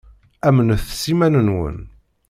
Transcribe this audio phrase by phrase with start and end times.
[0.47, 1.77] Amnet s yiman-nwen.